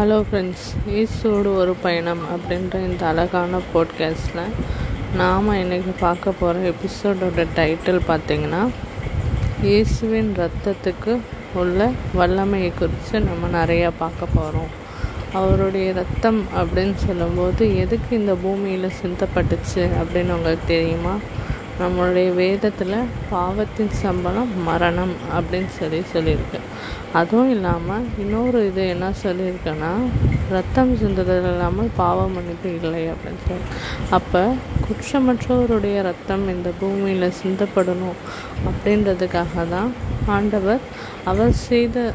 Hello 0.00 0.24
friends 0.26 0.66
ஈஸோடு 0.90 1.54
ஒரு 1.54 1.74
பயணம் 1.74 2.20
அப்படின்ற 2.34 2.74
இந்த 2.86 3.06
அழகான 3.06 3.60
போட்காஸ்டில் 3.74 4.52
நாம் 5.14 5.52
இன்றைக்கி 5.52 5.92
பார்க்க 6.00 6.32
போகிற 6.32 6.72
எபிசோடோட 6.72 7.46
டைட்டில் 7.54 8.00
பார்த்திங்கன்னா 8.08 8.68
இயேசுவின் 9.62 10.34
ரத்தத்துக்கு 10.36 11.20
உள்ள 11.54 11.90
வல்லமையை 12.14 12.72
குறித்து 12.74 13.20
நம்ம 13.20 13.64
நிறையா 13.64 13.90
பார்க்க 13.98 14.26
போகிறோம் 14.34 14.70
அவருடைய 15.32 15.92
ரத்தம் 15.92 16.46
அப்படின்னு 16.56 16.94
சொல்லும்போது 17.06 17.76
எதுக்கு 17.76 18.18
இந்த 18.18 18.34
பூமியில் 18.34 18.96
சிந்தப்பட்டுச்சு 19.02 19.88
அப்படின்னு 20.00 20.30
உங்களுக்கு 20.30 20.66
தெரியுமா? 20.66 21.14
நம்மளுடைய 21.80 22.28
வேதத்தில் 22.40 22.96
பாவத்தின் 23.32 23.92
சம்பளம் 24.00 24.50
மரணம் 24.68 25.14
அப்படின்னு 25.36 25.70
சொல்லி 25.78 26.00
சொல்லியிருக்கு. 26.14 26.58
அதுவும் 27.18 27.52
இல்லாமல் 27.54 28.08
இன்னொரு 28.22 28.58
இது 28.70 28.82
என்ன 28.94 29.06
சொல்லியிருக்கேன்னா 29.22 29.92
ரத்தம் 30.56 30.92
சிந்துதல் 31.02 31.48
இல்லாமல் 31.52 31.90
பாவ 32.00 32.26
மன்னிப்பு 32.34 32.68
இல்லை 32.80 33.02
அப்படின்னு 33.12 33.42
சொல்லி. 33.48 33.66
அப்போ 34.18 34.42
குற்றமற்றவருடைய 34.86 35.96
ரத்தம் 36.10 36.44
இந்த 36.54 36.70
பூமியில் 36.80 37.36
சிந்தப்படணும் 37.42 38.20
அப்படின்றதுக்காக 38.70 39.68
தான் 39.76 39.90
ஆண்டவர் 40.36 40.82
அவர் 41.32 41.54
செய்த 41.68 42.12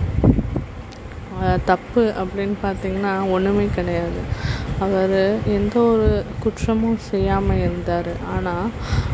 தப்பு 1.70 2.04
அப்படின்னு 2.22 2.56
பார்த்திங்கன்னா 2.66 3.14
ஒன்றுமே 3.36 3.66
கிடையாது. 3.78 4.20
அவர் 4.80 5.18
எந்த 5.48 5.80
ஒரு 5.82 6.10
குற்றமும் 6.44 6.98
செய்யாமல் 7.10 7.58
இருந்தார். 7.58 8.10
ஆனால் 8.36 8.72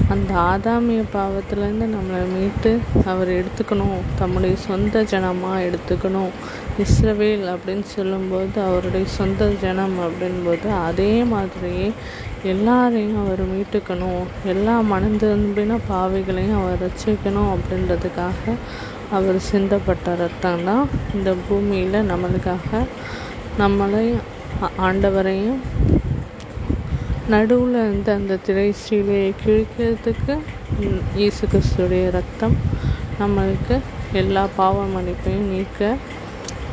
அந்த 0.09 0.31
ஆதாமிய 0.33 1.01
பாவத்துலேருந்து 1.13 1.87
நம்மளை 1.95 2.21
மீட்டு 2.33 2.71
அவர் 3.05 3.29
எடுத்துக்கணும் 3.29 3.99
தம்முடைய 4.17 4.55
சொந்த 4.55 5.03
ஜனமாக 5.03 5.65
எடுத்துக்கணும் 5.67 6.31
இஸ்ரவேல் 6.79 7.45
அப்படின்னு 7.53 7.87
சொல்லும்போது 7.97 8.61
அவருடைய 8.61 9.05
சொந்த 9.05 9.49
ஜனம் 9.61 9.95
அப்படின்போது 9.99 10.67
அதே 10.87 11.23
மாதிரியே 11.23 11.91
எல்லாரையும் 12.43 13.21
அவர் 13.25 13.43
மீட்டுக்கணும் 13.53 14.23
எல்லா 14.45 14.75
மனந்திரும்பின 14.91 15.79
பாவைகளையும் 15.89 16.59
அவர் 16.61 16.83
ரசிக்கணும் 16.83 17.51
அப்படின்றதுக்காக 17.53 18.55
அவர் 19.11 19.39
சிந்தப்பட்ட 19.51 20.15
ரத்தம் 20.15 20.63
தான் 20.63 20.85
இந்த 21.13 21.35
பூமியில் 21.47 22.07
நம்மளுக்காக 22.11 22.85
நம்மளையும் 23.59 24.27
ஆண்டவரையும் 24.79 25.59
நடுவில் 27.29 27.77
இருந்த 27.77 28.09
அந்த 28.13 28.39
திரை 28.45 28.67
சீலையை 28.79 29.29
கிழிக்கிறதுக்கு 29.41 30.33
இயேசு 31.15 31.43
கிறிஸ்துடைய 31.47 32.05
ரத்தம் 32.09 32.55
நம்மளுக்கு 33.19 33.75
எல்லா 34.13 34.43
பாவ 34.55 34.85
மன்னிப்பையும் 34.87 35.49
நீக்க 35.49 35.81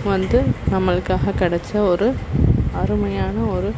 வந்து 0.05 0.39
நம்மளுக்காக 0.71 1.35
கிடைச்ச 1.39 1.81
ஒரு 1.85 2.09
அருமையான 2.75 3.37
ஒரு 3.51 3.71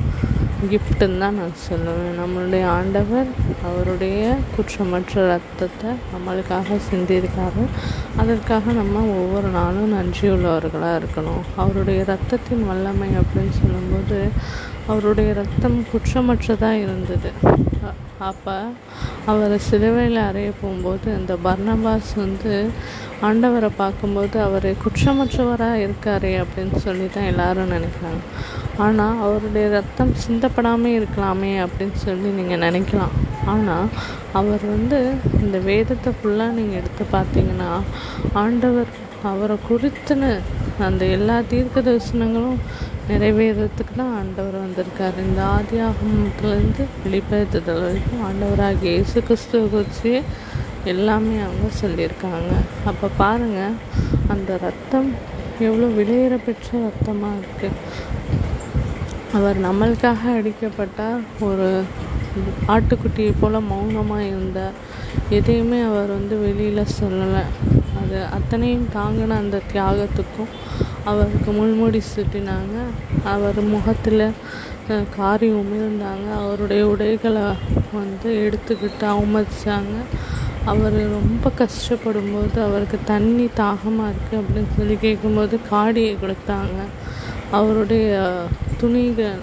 கிஃப்ட்டுன்னு 0.69 1.19
தான் 1.19 1.39
நான் 1.41 1.61
சொல்லுவேன் 1.69 2.19
நம்மளுடைய 2.21 2.65
ஆண்டவர் 2.65 3.27
அவருடைய 3.65 4.37
குற்றமற்ற 4.55 5.27
ரத்தத்தை 5.27 5.91
நம்மளுக்காக 6.13 6.79
சிந்தியிருக்காரு. 6.91 7.65
அதற்காக 8.17 8.73
நம்ம 8.73 9.01
ஒவ்வொரு 9.01 9.49
நாளும் 9.49 9.93
நன்றியுள்ளவர்களாக 9.93 11.01
இருக்கணும். 11.01 11.45
அவருடைய 11.57 12.05
ரத்தத்தின் 12.07 12.67
வல்லமை 12.67 13.09
அப்படின்னு 13.09 13.55
சொல்லும்போது 13.61 14.29
அவருடைய 14.89 15.31
ரத்தம் 15.41 15.79
குற்றமற்றதாக 15.93 16.83
இருந்தது. 16.85 17.31
அப்போ 18.29 18.55
அவரை 19.31 19.59
சிலுவையில் 19.67 20.19
அறைய 20.29 20.49
போகும்போது 20.61 21.09
அந்த 21.19 21.33
பர்ணபாஸ் 21.47 22.11
வந்து 22.23 22.55
ஆண்டவரை 23.29 23.71
பார்க்கும்போது 23.83 24.37
அவர் 24.47 24.69
குற்றமற்றவராக 24.83 25.83
இருக்காரே 25.85 26.33
அப்படின்னு 26.43 26.79
சொல்லி 26.87 27.07
தான் 27.15 27.31
எல்லாரும் 27.33 27.73
நினைக்கிறாங்க. 27.77 28.21
ஆனால் 28.85 29.21
அவருடைய 29.25 29.67
ரத்தம் 29.77 30.13
சிந்தப்படாமல் 30.25 30.97
இருக்கலாமே 30.99 31.53
அப்படின்னு 31.65 31.99
சொல்லி 32.07 32.29
நீங்கள் 32.39 32.65
நினைக்கலாம். 32.67 33.15
ஆனால் 33.53 33.89
அவர் 34.41 34.65
வந்து 34.75 34.99
இந்த 35.45 35.59
வேதத்தை 35.71 36.13
ஃபுல்லாக 36.19 36.57
நீங்கள் 36.59 36.81
எடுத்து 36.81 37.05
பார்த்தீங்கன்னா 37.17 37.71
ஆண்டவர் 38.43 38.93
அவரை 39.31 39.57
குறித்துன்னு 39.69 40.31
அந்த 40.87 41.05
எல்லா 41.17 41.37
தீர்க்க 41.53 41.81
தரிசனங்களும் 41.89 42.61
நிறைவேறதுக்கு 43.11 43.95
தான் 44.01 44.15
ஆண்டவர் 44.21 44.57
வந்திருக்கார். 44.65 45.17
இந்த 45.27 45.41
ஆதி 45.57 45.77
ஆகமத்துலேருந்து 45.89 46.85
வெளிப்படுத்துதல் 47.05 47.83
வரைக்கும் 47.85 48.25
ஆண்டவராக 48.29 48.87
இயேசு 48.93 49.19
கிறிஸ்துவை 49.29 49.67
குறித்து 49.75 50.13
எல்லாமே 50.93 51.37
அவங்க 51.47 51.69
சொல்லியிருக்காங்க. 51.83 52.53
அப்போ 52.91 53.07
பாருங்கள் 53.23 53.79
அந்த 54.35 54.51
ரத்தம் 54.67 55.09
எவ்வளோ 55.67 55.89
விலையேற 55.99 56.35
பெற்ற 56.47 56.69
ரத்தமாக 56.87 57.41
இருக்குது 57.41 57.81
அவர் 59.39 59.59
நம்மளுக்காக 59.67 60.23
அடிக்கப்பட்ட 60.39 61.01
ஒரு 61.49 61.67
ஆட்டுக்குட்டியை 62.75 63.33
போல் 63.41 63.67
மௌனமாக 63.73 64.29
இருந்தார் 64.31 64.79
எதையுமே 65.37 65.79
அவர் 65.89 66.11
வந்து 66.19 66.35
வெளியில் 66.45 66.95
சொல்லலை. 67.01 67.45
அது 68.01 68.19
அத்தனையும் 68.37 68.89
தாங்கின 68.97 69.37
அந்த 69.43 69.59
தியாகத்துக்கும் 69.73 70.53
அவருக்கு 71.09 71.51
முள்முடி 71.59 72.01
சுட்டினாங்க. 72.15 72.77
அவர் 73.33 73.61
முகத்தில் 73.75 74.27
காரி 75.17 75.49
உமிழ்ந்தாங்க. 75.61 76.29
அவருடைய 76.43 76.83
உடைகளை 76.93 77.45
வந்து 77.99 78.31
எடுத்துக்கிட்டு 78.45 79.07
அவமதித்தாங்க 79.15 79.97
அவர் 80.71 80.97
ரொம்ப 81.19 81.51
கஷ்டப்படும் 81.61 82.33
போது 82.35 82.59
அவருக்கு 82.67 82.99
தண்ணி 83.13 83.47
தாகமாக 83.61 84.11
இருக்குது 84.13 84.41
அப்படின்னு 84.41 84.73
சொல்லி 84.79 84.97
கேட்கும்போது 85.05 85.55
காடியை 85.71 86.13
கொடுத்தாங்க. 86.25 86.79
அவருடைய 87.59 88.09
துணிகள் 88.81 89.41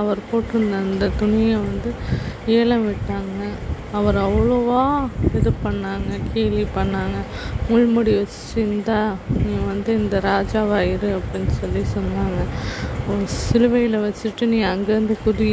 அவர் 0.00 0.20
போட்டிருந்த 0.30 0.76
அந்த 0.86 1.10
துணியை 1.20 1.56
வந்து 1.68 1.90
ஏலம் 2.58 2.86
விட்டாங்க. 2.88 3.39
அவர் 3.98 4.18
அவ்வளோவா 4.24 4.82
இது 5.38 5.50
பண்ணாங்க 5.64 6.18
கேலி 6.32 6.64
பண்ணாங்க. 6.76 7.18
முள்முடி 7.68 8.12
வச்சுருந்தா 8.20 8.98
நீ 9.44 9.52
வந்து 9.70 9.90
இந்த 10.00 10.16
ராஜாவாயிரு 10.30 11.10
அப்படின்னு 11.18 11.52
சொல்லி 11.60 11.82
சொன்னாங்க. 11.96 12.40
சிலுவையில் 13.38 14.04
வச்சுட்டு 14.06 14.46
நீ 14.54 14.58
அங்கேருந்து 14.72 15.16
குதி 15.24 15.50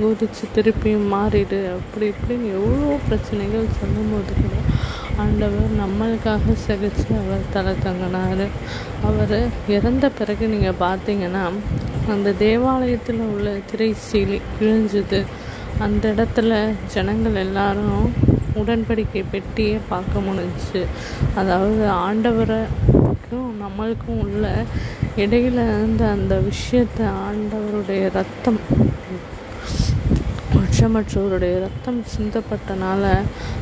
குதிச்சு 0.00 0.44
திருப்பியும் 0.56 1.08
மாறிடு. 1.14 1.58
அப்படி 1.76 2.06
இப்படின்னு 2.12 2.46
எவ்வளோ 2.58 2.90
பிரச்சனைகள் 3.08 3.74
சொல்லும்போது 3.80 4.32
கூட 4.42 4.56
ஆண்டவர் 5.22 5.72
நம்மளுக்காக 5.82 6.54
சிகிச்சு 6.66 7.08
அவர் 7.22 7.50
தலை 7.54 7.72
தங்கினார். 7.86 8.46
அவர் 9.08 9.36
இறந்த 9.76 10.08
பிறகு 10.18 10.44
நீங்கள் 10.54 10.80
பார்த்தீங்கன்னா 10.86 11.44
அந்த 12.14 12.32
தேவாலயத்தில் 12.44 13.28
உள்ள 13.34 13.50
திரை 13.70 13.90
சீலி 14.06 14.38
கிழிஞ்சுது. 14.54 15.20
அந்த 15.78 16.04
இடத்துல 16.14 16.52
ஜனங்கள் 16.94 17.34
எல்லாரும் 17.34 18.06
உடன்படிக்கை 18.56 19.22
பெட்டியை 19.30 19.78
பார்க்க 19.88 20.24
முடிஞ்சிச்சு. 20.26 20.80
அதாவது 21.34 21.82
ஆண்டவரைக்கும் 22.06 23.50
நம்மளுக்கும் 23.62 24.20
உள்ள 24.20 24.44
இடையில 25.16 25.58
இருந்த 25.72 26.02
அந்த 26.08 26.34
விஷயத்தை 26.50 27.06
ஆண்டவருடைய 27.26 28.04
ரத்தம் 28.18 28.60
குற்றமற்றவருடைய 30.52 31.54
ரத்தம் 31.60 32.00
சிந்தப்பட்டனால 32.14 33.04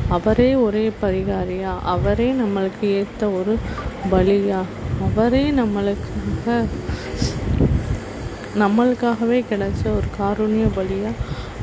அவரே 0.09 0.49
ஒரே 0.65 0.91
பரிகாரியா 1.01 1.71
அவரே 1.85 2.27
நம்மளுக்கு 2.33 2.85
ஏற்ற 2.99 3.29
ஒரு 3.29 3.53
பலியா 4.11 4.59
அவரே 5.07 5.43
நம்மளுக்காக 5.51 6.55
நம்மளுக்காகவே 8.59 9.39
கிடைச்ச 9.51 9.83
ஒரு 9.97 10.07
காரூணிய 10.19 10.67
பலியாக 10.77 11.15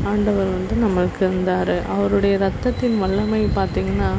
ஆண்டவர் 0.04 0.46
வந்து 0.46 0.74
நம்மளுக்கு 0.84 1.20
இருந்தார். 1.20 1.88
அவருடைய 1.88 2.38
ரத்தத்தின் 2.38 2.98
வல்லமை 2.98 3.44
பார்த்திங்கன்னா 3.44 4.10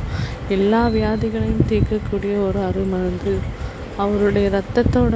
எல்லா 0.49 0.87
வியாதிகளையும் 0.87 1.65
தீர்க்கக்கூடிய 1.69 2.47
ஒரு 2.47 2.59
அருமருந்து 2.59 3.33
அவருடைய 3.97 4.49
ரத்தத்தோட 4.49 5.15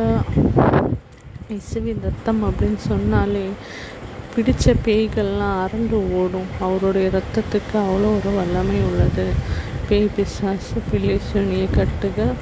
இசுவின் 1.49 1.99
ரத்தம் 2.03 2.43
அப்படின்னு 2.43 2.77
சொன்னாலே 2.77 3.45
பிடித்த 4.35 4.73
பேய்கள்லாம் 4.85 5.59
அரண்டு 5.65 5.97
ஓடும். 6.13 6.49
அவருடைய 6.59 7.09
ரத்தத்துக்கு 7.13 7.75
அவ்வளோ 7.75 8.09
ஒரு 8.17 8.31
வல்லமை 8.35 8.75
உள்ளது. 8.75 9.25
பேய் 9.89 10.09
பிசாசு 10.15 10.81
பிள்ளை 10.91 11.19
சுனிய 11.33 11.65
கட்டுகள் 11.71 12.33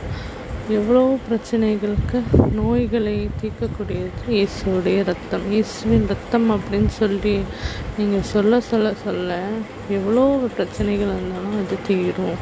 எவ்வளோ 0.78 1.02
பிரச்சனைகளுக்கு 1.28 2.18
நோய்களை 2.58 3.14
தீர்க்கக்கூடியது 3.40 4.20
இயேசுடைய 4.34 4.98
ரத்தம் 5.10 5.46
இயேசுவின் 5.54 6.06
ரத்தம் 6.12 6.46
அப்படின்னு 6.56 6.92
சொல்லி 6.98 7.34
நீங்கள் 7.98 8.28
சொல்ல 8.32 8.60
சொல்ல 8.68 8.90
சொல்ல 9.04 9.38
எவ்வளோ 9.98 10.24
பிரச்சனைகள் 10.58 11.14
இருந்தாலும் 11.14 11.56
அது 11.62 11.78
தீரும். 11.88 12.38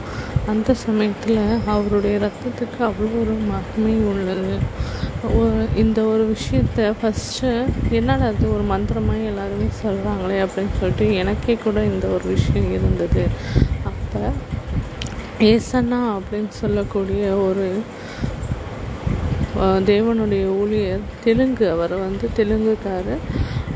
அந்த 0.54 0.74
சமயத்தில் 0.86 1.40
அவருடைய 1.76 2.16
ரத்தத்துக்கு 2.26 2.82
அவ்வளோ 2.90 3.12
ஒரு 3.22 3.36
மகிமை 3.52 3.96
உள்ளது. 4.12 4.56
இந்த 5.84 6.00
ஒரு 6.14 6.26
விஷயத்த 6.34 6.90
ஃபஸ்ட்டு 7.00 7.52
என்னடா 8.00 8.28
அது 8.34 8.46
ஒரு 8.56 8.66
மந்திரமாக 8.74 9.30
எல்லாருமே 9.32 9.70
சொல்கிறாங்களே 9.84 10.40
அப்படின்னு 10.46 10.76
சொல்லிட்டு 10.82 11.08
எனக்கே 11.22 11.56
கூட 11.66 11.78
இந்த 11.92 12.08
ஒரு 12.18 12.26
விஷயம் 12.36 12.70
இருந்தது. 12.78 13.24
அப்போ 13.92 14.22
ஏசன்னா 15.54 16.02
அப்படின்னு 16.18 16.54
சொல்லக்கூடிய 16.64 17.24
ஒரு 17.48 17.66
தேவனுடைய 19.92 20.46
ஊழியர் 20.62 21.06
தெலுங்கு 21.24 21.66
அவர் 21.76 21.96
வந்து 22.06 22.26
தெலுங்குக்காரர் 22.38 23.24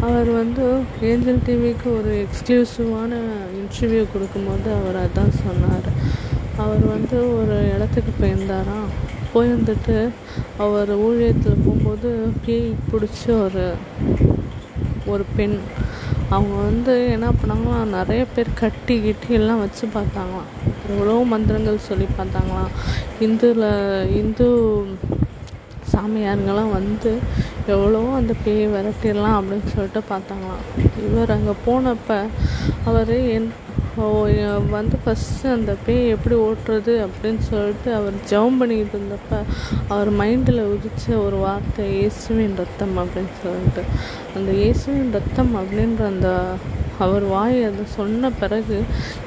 அவர் 0.07 0.29
வந்து 0.31 0.65
ஏஞ்சல் 1.09 1.43
டிவிக்கு 1.47 1.87
ஒரு 1.99 2.11
எக்ஸ்க்ளூசிவான 2.23 3.11
இன்டர்வியூ 3.59 4.03
கொடுக்கும்போது 4.13 4.69
அவர் 4.79 4.97
அதான் 5.05 5.33
சொன்னார். 5.45 5.89
அவர் 6.63 6.83
வந்து 6.95 7.17
ஒரு 7.39 7.57
இடத்துக்கு 7.75 8.11
போயிருந்தாராம் 8.21 8.89
போயிருந்துட்டு 9.33 9.97
அவர் 10.63 10.91
ஊழியத்தில் 11.07 11.61
போகும்போது 11.65 12.09
பேய் 12.45 12.67
பிடிச்ச 12.91 13.23
ஒரு 13.45 13.65
ஒரு 15.13 15.23
பெண். 15.37 15.57
அவங்க 16.29 16.55
வந்து 16.69 16.93
என்ன 17.11 17.27
பண்ணாங்களாம் 17.39 17.93
நிறைய 17.97 18.23
பேர் 18.33 18.59
கட்டி 18.61 18.95
கிட்டி 19.01 19.29
எல்லாம் 19.39 19.63
வச்சு 19.63 19.85
பார்த்தாங்களாம். 19.95 20.51
எவ்வளோ 20.91 21.15
மந்திரங்கள் 21.33 21.87
சொல்லி 21.89 22.07
பார்த்தாங்களாம். 22.19 22.71
இந்துல 23.27 23.65
இந்து 24.21 24.47
சாமியாருங்கெல்லாம் 25.93 26.75
வந்து 26.79 27.11
எவ்வளோ 27.73 28.01
அந்த 28.19 28.33
பேயை 28.45 28.67
விரட்டிடலாம் 28.75 29.37
அப்படின்னு 29.39 29.73
சொல்லிட்டு 29.75 30.01
பார்த்தாங்களாம். 30.11 30.63
இவர் 31.07 31.35
அங்கே 31.37 31.55
போனப்ப 31.67 32.21
அவர் 32.91 33.13
என் 33.35 33.49
வந்து 34.75 34.97
ஃபஸ்ட்டு 35.03 35.47
அந்த 35.55 35.71
பேய் 35.85 36.11
எப்படி 36.15 36.35
ஓட்டுறது 36.45 36.93
அப்படின்னு 37.05 37.41
சொல்லிட்டு 37.49 37.89
அவர் 37.97 38.15
ஜெபம் 38.29 38.59
பண்ணிக்கிட்டு 38.59 38.95
இருந்தப்ப 38.97 39.39
அவர் 39.93 40.09
மைண்டில் 40.21 40.61
உதிச்ச 40.73 41.05
ஒரு 41.25 41.37
வார்த்தை 41.45 41.85
இயேசுவின் 41.95 42.55
ரத்தம் 42.61 42.95
அப்படின்னு 43.01 43.33
சொல்லிட்டு. 43.43 43.83
அந்த 44.37 44.49
இயேசுவின் 44.61 45.11
ரத்தம் 45.17 45.51
அப்படின்ற 45.61 46.05
அந்த 46.13 46.29
அவர் 47.05 47.25
வாய் 47.33 47.57
அதை 47.63 47.85
சொன்ன 47.95 48.31
பிறகு 48.41 48.77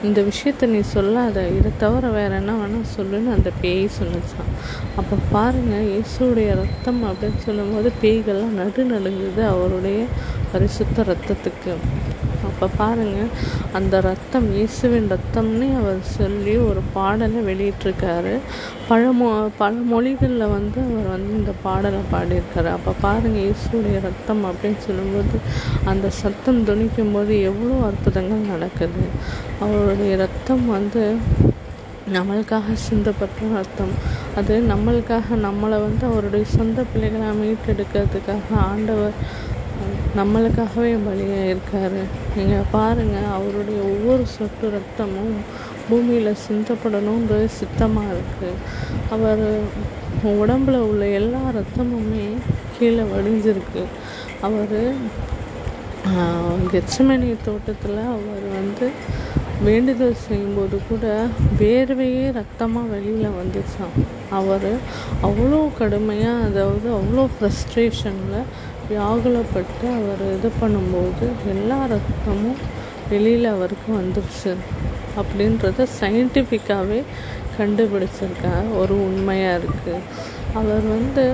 இந்த 0.02 0.20
விஷயத்தை 0.22 0.68
நீ 0.68 0.80
சொல்லாத 0.94 1.46
இதை 1.58 1.70
தவிர 1.78 2.10
வேறு 2.16 2.34
என்ன 2.40 2.54
வேணால் 2.60 2.92
சொல்லுன்னு 2.96 3.34
அந்த 3.36 3.50
பேய் 3.62 3.86
சொன்னுச்சான் 3.98 4.52
அப்போ 4.96 5.16
பாருங்கள் 5.32 5.88
இயேசுடைய 5.92 6.50
ரத்தம் 6.62 7.02
அப்படின்னு 7.10 7.40
சொல்லும்போது 7.46 7.90
பேய்கள்லாம் 8.02 8.58
நடு 8.60 8.84
நடுங்குது 8.94 9.44
அவருடைய 9.54 10.00
பரிசுத்த 10.52 11.04
ரத்தத்துக்கு. 11.12 11.72
அப்போ 12.54 12.66
பாருங்கள் 12.80 13.30
அந்த 13.78 13.94
ரத்தம் 14.00 14.46
இயேசுவின் 14.56 15.08
ரத்தம்னே 15.12 15.68
அவர் 15.78 16.00
சொல்லி 16.18 16.52
ஒரு 16.66 16.80
பாடலை 16.96 17.40
வெளியிட்டிருக்காரு. 17.48 18.34
பல 18.90 19.00
மொ 19.20 19.28
பல 19.60 19.72
மொழிகளில் 19.92 20.52
வந்து 20.54 20.78
அவர் 20.88 21.08
வந்து 21.14 21.32
இந்த 21.40 21.52
பாடலை 21.64 22.02
பாடியிருக்காரு. 22.12 22.70
அப்போ 22.76 22.92
பாருங்கள் 23.00 23.44
இயேசுடைய 23.46 23.96
ரத்தம் 24.06 24.42
அப்படின்னு 24.50 24.80
சொல்லும்போது 24.86 25.38
அந்த 25.92 26.08
சத்தம் 26.20 26.60
துணிக்கும் 26.68 27.14
போது 27.16 27.34
எவ்வளோ 27.50 27.78
அற்புதங்கள் 27.88 28.50
நடக்குது. 28.52 29.04
அவருடைய 29.64 30.12
ரத்தம் 30.24 30.64
வந்து 30.76 31.02
நம்மளுக்காக 32.16 32.76
சிந்தப்பட்ட 32.88 33.50
ரத்தம். 33.58 33.94
அது 34.38 34.54
நம்மளுக்காக 34.72 35.36
நம்மளை 35.46 35.78
வந்து 35.86 36.04
அவருடைய 36.10 36.44
சொந்த 36.56 36.84
பிள்ளைகளாக 36.92 37.34
மீட்டெடுக்கிறதுக்காக 37.42 38.48
ஆண்டவர் 38.70 39.16
நம்மளுக்காகவே 40.18 40.90
பலியாக 41.06 41.50
இருக்காரு. 41.52 42.02
நீங்கள் 42.36 42.68
பாருங்கள் 42.74 43.32
அவருடைய 43.36 43.80
ஒவ்வொரு 43.92 44.24
சொட்டு 44.36 44.66
ரத்தமும் 44.74 45.34
பூமியில் 45.88 46.40
சிந்தப்படணுன்றது 46.46 47.46
சித்தமாக 47.60 48.14
இருக்குது 48.16 48.60
அவர் 49.14 49.44
உடம்புல 50.40 50.76
உள்ள 50.90 51.04
எல்லா 51.20 51.42
ரத்தமுமே 51.58 52.26
கீழே 52.76 53.04
வடிஞ்சிருக்கு. 53.14 53.82
அவர் 54.46 54.78
கெச்சமணி 56.72 57.28
தோட்டத்தில் 57.48 58.00
அவர் 58.14 58.46
வந்து 58.58 58.86
வேண்டுதல் 59.66 60.22
செய்யும்போது 60.24 60.76
கூட 60.88 61.04
வேர்வையே 61.60 62.24
ரத்தமாக 62.38 62.90
வெளியில் 62.94 63.36
வந்துச்சாம். 63.40 63.94
அவர் 64.38 64.70
அவ்வளோ 65.28 65.60
கடுமையாக 65.78 66.46
அதாவது 66.48 66.88
அவ்வளோ 66.98 67.24
ஃப்ரஸ்ட்ரேஷனில் 67.34 68.48
வியாகுலப்பட்டு 68.88 69.86
அவர் 69.98 70.24
இது 70.36 70.48
பண்ணும்போது 70.60 71.26
எல்லா 71.54 71.78
ரத்தமும் 71.92 72.60
வெளியில் 73.10 73.48
அவருக்கு 73.54 73.90
வந்துருச்சு 74.00 74.52
அப்படின்றத 75.20 75.86
சயின்டிஃபிக்காகவே 76.00 77.00
கண்டுபிடிச்சிருக்காங்க 77.58 78.70
ஒரு 78.80 78.94
உண்மையாக 79.08 79.58
இருக்குது 79.60 80.00
அவர் 80.60 80.86
வந்து 80.96 81.24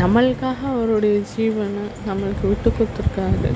நம்மளுக்காக 0.00 0.60
அவருடைய 0.72 1.18
ஜீவனை 1.32 1.84
நம்மளுக்கு 2.08 2.44
விட்டு 2.50 2.70
கொடுத்துருக்காரு. 2.70 3.50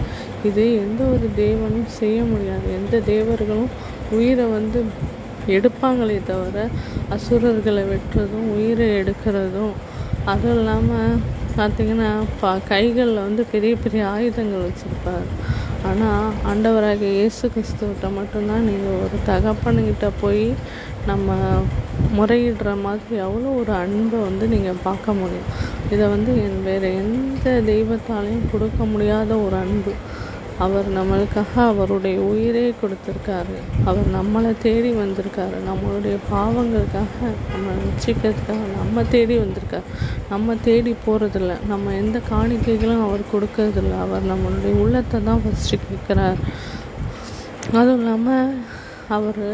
இது 0.48 0.62
எந்த 0.84 1.00
ஒரு 1.14 1.26
தேவனும் 1.36 1.90
செய்ய 2.00 2.18
முடியாது. 2.22 2.66
எந்த 2.80 3.00
தேவர்களும் 3.10 3.72
உயிரை 4.18 4.46
வந்து 4.56 4.80
எடுப்பாங்களே 5.56 6.18
தவிர 6.30 6.64
அசுரர்களை 7.16 7.82
வெட்டுறதும் 7.92 8.48
உயிரை 8.56 8.88
எடுக்கிறதும் 9.00 9.74
அதுவும் 10.32 10.58
இல்லாமல் 10.58 11.20
பார்த்திங்கன்னா 11.58 12.10
பா 12.40 12.50
கைகளில் 12.70 13.26
வந்து 13.26 13.42
பெரிய 13.52 13.72
பெரிய 13.84 14.02
ஆயுதங்கள் 14.14 14.66
வச்சுருப்பார். 14.66 15.26
ஆனால் 15.88 16.26
ஆண்டவராக 16.50 17.04
இயேசு 17.18 17.44
கிறிஸ்துவிட்ட 17.54 18.08
மட்டும்தான் 18.18 18.66
நீங்கள் 18.70 18.98
ஒரு 19.04 19.16
தகப்பனுக்கிட்ட 19.30 20.08
போய் 20.22 20.44
நம்ம 21.10 21.36
முறையிடுற 22.18 22.70
மாதிரி 22.86 23.16
அவ்வளோ 23.26 23.50
ஒரு 23.60 23.72
அன்பை 23.82 24.18
வந்து 24.28 24.44
நீங்கள் 24.54 24.82
பார்க்க 24.86 25.18
முடியும். 25.20 25.50
இதை 25.94 26.04
வந்து 26.14 26.32
என் 26.44 26.60
வேறு 26.68 26.90
எந்த 27.02 27.54
தெய்வத்தாலையும் 27.70 28.50
கொடுக்க 28.52 28.84
முடியாத 28.92 29.30
ஒரு 29.46 29.56
அன்பு. 29.64 29.94
அவர் 30.64 30.88
நம்மளுக்காக 30.96 31.52
அவருடைய 31.70 32.16
உயிரே 32.30 32.64
கொடுத்துருக்காரு. 32.80 33.56
அவர் 33.88 34.08
நம்மளை 34.16 34.50
தேடி 34.64 34.90
வந்திருக்காரு. 35.02 35.56
நம்மளுடைய 35.68 36.16
பாவங்களுக்காக 36.32 37.30
நம்ம 37.52 37.76
ரட்சிக்கிறதுக்காக 37.84 38.66
நம்ம 38.80 39.04
தேடி 39.14 39.36
வந்திருக்கார். 39.44 39.88
நம்ம 40.30 40.56
தேடி 40.68 40.92
போகிறதில்ல 41.06 41.54
நம்ம 41.72 41.94
எந்த 42.02 42.20
காணிக்கைகளும் 42.32 43.06
அவர் 43.06 43.30
கொடுக்கறதில்ல. 43.34 43.94
அவர் 44.06 44.30
நம்மளுடைய 44.32 44.74
உள்ளத்தை 44.84 45.20
தான் 45.30 45.42
ஃபஸ்ட்டு 45.44 45.82
கேட்குறார். 45.88 46.40
அதுவும் 47.76 47.98
இல்லாமல் 48.00 48.54
அவர் 49.16 49.44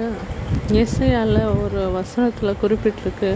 இசையால் 0.81 1.39
ஒரு 1.63 1.81
வசனத்தில் 1.97 2.61
குறிப்பிட்டிருக்கு. 2.63 3.31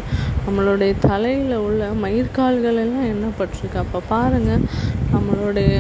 நம்மளுடைய 0.45 0.93
தலையில் 1.09 1.57
உள்ள 1.67 1.89
மயிர்கால்கள் 2.03 2.81
எல்லாம் 2.83 3.11
எண்ணப்பட்டிருக்கு 3.15 3.81
அப்போ 3.85 4.01
பாருங்கள் 4.13 4.65
நம்மளுடைய 5.15 5.73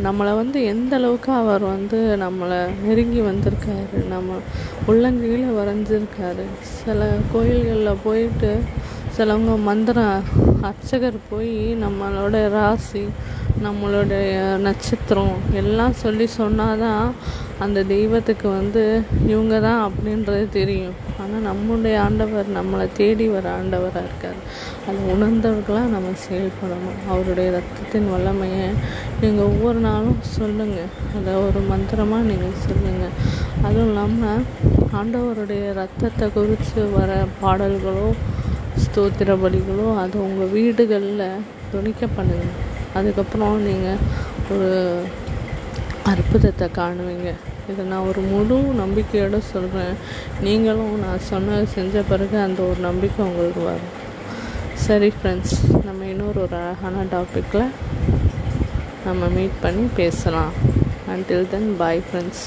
நம்மளை 0.00 0.32
வந்து 0.34 0.58
எந்த 0.64 0.92
அளவுக்கு 0.96 1.32
அவர் 1.32 1.64
வந்து 1.66 1.98
நம்மளை 2.16 2.58
நெருங்கி 2.82 3.20
வந்திருக்காரு 3.20 3.98
நம்ம 4.06 4.38
உள்ளங்கையில் 4.86 5.46
வரைஞ்சிருக்காரு. 5.52 6.44
சில 6.76 7.00
கோயில்களில் 7.32 8.02
போயிட்டு 8.04 8.52
சிலவங்க 9.14 9.54
மந்திரம் 9.68 10.28
அர்ச்சகர் 10.68 11.16
போய் 11.30 11.54
நம்மளோட 11.82 12.36
ராசி 12.54 13.02
நம்மளுடைய 13.64 14.30
நட்சத்திரம் 14.66 15.34
எல்லாம் 15.60 15.94
சொல்லி 16.02 16.26
சொன்னால் 16.36 16.80
தான் 16.84 17.04
அந்த 17.64 17.78
தெய்வத்துக்கு 17.92 18.46
வந்து 18.58 18.82
இவங்க 19.32 19.54
தான் 19.66 19.82
அப்படின்றது 19.86 20.44
தெரியும். 20.58 20.96
ஆனால் 21.22 21.46
நம்முடைய 21.48 21.96
ஆண்டவர் 22.04 22.48
நம்மளை 22.58 22.86
தேடி 23.00 23.26
வர 23.34 23.46
ஆண்டவராக 23.58 24.04
இருக்கார். 24.06 24.40
அதை 24.86 24.98
உணர்ந்தவர்களாக 25.14 25.92
நம்ம 25.94 26.14
செயல்படணும். 26.26 26.98
அவருடைய 27.12 27.48
ரத்தத்தின் 27.56 28.10
வல்லமையை 28.14 28.66
நீங்கள் 29.22 29.48
ஒவ்வொரு 29.50 29.80
நாளும் 29.88 30.20
சொல்லுங்கள் 30.38 30.92
அதை 31.18 31.34
ஒரு 31.46 31.62
மந்திரமாக 31.72 32.28
நீங்கள் 32.30 32.60
சொல்லுங்கள் 32.66 33.16
அதுவும் 33.66 33.88
இல்லாமல் 33.90 34.44
ஆண்டவருடைய 35.00 35.66
ரத்தத்தை 35.80 36.26
குறித்து 36.38 36.80
வர 36.98 37.10
பாடல்களோ 37.42 38.08
ஸ்தோத்திர 38.84 39.34
பலிகளோ 39.42 39.86
அது 40.02 40.16
உங்கள் 40.26 40.52
வீடுகளில் 40.56 41.24
துணிக்க 41.72 42.06
பண்ணுங்கள் 42.16 42.58
அதுக்கப்புறம் 42.98 43.64
நீங்கள் 43.68 44.02
ஒரு 44.52 44.70
அற்புதத்தை 46.10 46.68
காணுவீங்க. 46.78 47.30
இதை 47.70 47.82
நான் 47.90 48.08
ஒரு 48.10 48.20
முழு 48.30 48.56
நம்பிக்கையோடு 48.80 49.38
சொல்கிறேன் 49.50 49.94
நீங்களும் 50.46 50.94
நான் 51.04 51.26
சொன்ன 51.30 51.58
செஞ்ச 51.74 52.02
பிறகு 52.10 52.36
அந்த 52.46 52.60
ஒரு 52.62 52.80
நம்பிக்கை 52.88 53.20
உங்களுக்கு 53.26 53.62
வரும். 53.70 53.92
சரி 54.86 55.10
ஃப்ரெண்ட்ஸ் 55.16 55.54
நம்ம 55.86 56.04
இன்னொரு 56.12 56.40
ஒரு 56.44 56.56
அழகான 56.62 57.04
டாப்பிக்கில் 57.14 57.68
நம்ம 59.06 59.28
மீட் 59.36 59.62
பண்ணி 59.64 59.84
பேசலாம். 60.00 60.52
Until 61.14 61.48
then 61.54 61.70
bye 61.80 62.02
friends 62.08 62.44